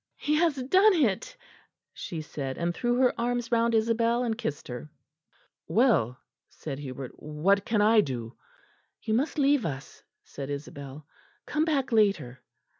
"He 0.17 0.33
has 0.37 0.55
done 0.55 0.95
it," 0.95 1.37
she 1.93 2.21
said, 2.23 2.57
and 2.57 2.73
threw 2.73 2.95
her 2.95 3.13
arms 3.21 3.51
round 3.51 3.75
Isabel 3.75 4.23
and 4.23 4.35
kissed 4.35 4.67
her. 4.67 4.89
"Well," 5.67 6.17
said 6.49 6.79
Hubert, 6.79 7.11
"what 7.21 7.65
can 7.65 7.83
I 7.83 8.01
do?" 8.03 8.35
"You 9.03 9.13
must 9.13 9.37
leave 9.37 9.63
us," 9.63 10.01
said 10.23 10.49
Isabel; 10.49 11.05
"come 11.45 11.65
back 11.65 11.91
later." 11.91 12.39